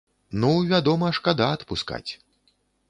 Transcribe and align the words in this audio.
Ну, 0.43 0.49
вядома 0.71 1.11
шкада 1.21 1.51
адпускаць. 1.59 2.07